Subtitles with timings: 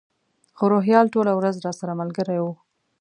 [0.57, 2.45] خو روهیال ټوله ورځ راسره ملګری و.